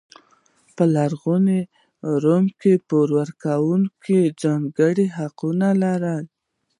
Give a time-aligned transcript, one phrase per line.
[0.75, 1.61] په لرغوني
[2.23, 6.25] روم کې پور ورکوونکو ځانګړي حقونه لرل.